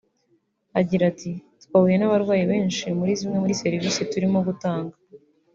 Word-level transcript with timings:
Agira 0.79 1.03
ati 1.11 1.31
“Twahuye 1.63 1.95
n’abarwayi 1.97 2.43
benshi 2.51 2.85
muri 2.97 3.11
zimwe 3.19 3.37
muri 3.43 3.59
serivisi 3.61 4.07
turimo 4.11 4.39
gutanga 4.47 4.95